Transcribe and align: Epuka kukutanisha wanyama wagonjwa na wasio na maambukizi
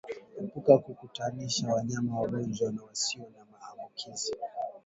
Epuka 0.43 0.73
kukutanisha 0.83 1.65
wanyama 1.75 2.11
wagonjwa 2.19 2.67
na 2.71 2.81
wasio 2.87 3.23
na 3.33 3.43
maambukizi 3.51 4.33